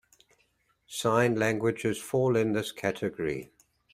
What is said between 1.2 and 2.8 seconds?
languages fall in this